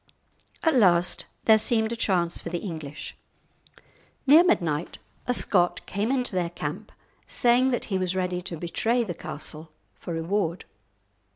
At 0.63 0.73
last 0.75 1.27
there 1.45 1.59
seemed 1.59 1.91
a 1.91 1.95
chance 1.95 2.41
for 2.41 2.49
the 2.49 2.57
English. 2.57 3.15
Near 4.25 4.43
midnight 4.43 4.97
a 5.27 5.33
Scot 5.35 5.85
came 5.85 6.11
into 6.11 6.33
their 6.35 6.49
camp, 6.49 6.91
saying 7.27 7.69
that 7.69 7.85
he 7.93 7.99
was 7.99 8.15
ready 8.15 8.41
to 8.41 8.57
betray 8.57 9.03
the 9.03 9.13
castle 9.13 9.69
for 9.99 10.13
a 10.13 10.15
reward. 10.15 10.65